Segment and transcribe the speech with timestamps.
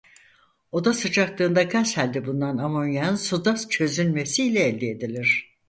[0.71, 5.55] Oda sıcaklığında gaz hâlde bulunan amonyağın suda çözünmesi ile elde edilir.